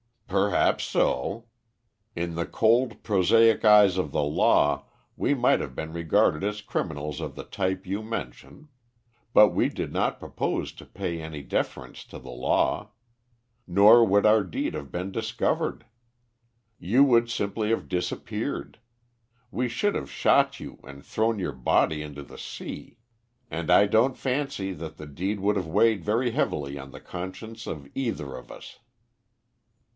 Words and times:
"Perhaps 0.27 0.85
so. 0.85 1.45
In 2.15 2.33
the 2.35 2.45
cold, 2.45 3.03
prosaic 3.03 3.63
eyes 3.65 3.97
of 3.97 4.11
the 4.13 4.23
law 4.23 4.85
we 5.17 5.33
might 5.35 5.59
have 5.59 5.75
been 5.75 5.93
regarded 5.93 6.41
as 6.43 6.61
criminals 6.61 7.19
of 7.19 7.35
the 7.35 7.43
type 7.43 7.85
you 7.85 8.01
mention; 8.01 8.69
but 9.33 9.49
we 9.49 9.67
did 9.69 9.91
not 9.91 10.19
propose 10.21 10.71
to 10.71 10.85
pay 10.85 11.21
any 11.21 11.43
deference 11.43 12.03
to 12.05 12.17
the 12.17 12.31
law. 12.31 12.91
Nor 13.67 14.03
would 14.05 14.25
our 14.25 14.43
deed 14.43 14.73
have 14.73 14.89
been 14.91 15.11
discovered. 15.11 15.85
You 16.79 17.03
would 17.03 17.29
simply 17.29 17.69
have 17.69 17.89
disappeared; 17.89 18.79
we 19.51 19.67
should 19.67 19.93
have 19.95 20.09
shot 20.09 20.59
you 20.59 20.79
and 20.83 21.05
thrown 21.05 21.37
your 21.39 21.53
body 21.53 22.01
into 22.01 22.23
the 22.23 22.39
sea. 22.39 22.97
And 23.51 23.69
I 23.69 23.85
don't 23.85 24.17
fancy 24.17 24.71
that 24.73 24.95
the 24.97 25.05
deed 25.07 25.41
would 25.41 25.57
have 25.57 25.67
weighed 25.67 26.03
very 26.03 26.31
heavily 26.31 26.79
on 26.79 26.89
the 26.91 27.01
conscience 27.01 27.67
of 27.67 27.87
either 27.93 28.35
of 28.35 28.49
us." 28.51 28.79